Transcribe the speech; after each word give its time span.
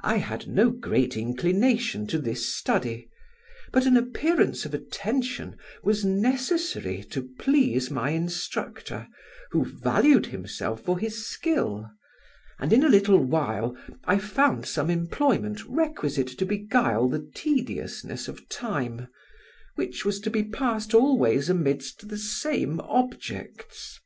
I 0.00 0.16
had 0.16 0.48
no 0.48 0.70
great 0.70 1.18
inclination 1.18 2.06
to 2.06 2.18
this 2.18 2.46
study; 2.50 3.10
but 3.72 3.84
an 3.84 3.94
appearance 3.94 4.64
of 4.64 4.72
attention 4.72 5.54
was 5.82 6.02
necessary 6.02 7.02
to 7.10 7.28
please 7.38 7.90
my 7.90 8.12
instructor, 8.12 9.06
who 9.50 9.66
valued 9.66 10.24
himself 10.24 10.80
for 10.82 10.98
his 10.98 11.26
skill, 11.26 11.90
and 12.58 12.72
in 12.72 12.82
a 12.82 12.88
little 12.88 13.18
while 13.22 13.76
I 14.06 14.16
found 14.16 14.64
some 14.64 14.88
employment 14.88 15.62
requisite 15.66 16.28
to 16.38 16.46
beguile 16.46 17.06
the 17.10 17.30
tediousness 17.34 18.28
of 18.28 18.48
time, 18.48 19.08
which 19.74 20.06
was 20.06 20.20
to 20.20 20.30
be 20.30 20.42
passed 20.42 20.94
always 20.94 21.50
amidst 21.50 22.08
the 22.08 22.16
same 22.16 22.80
objects. 22.80 24.00